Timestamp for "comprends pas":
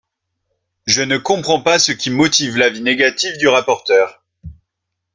1.19-1.77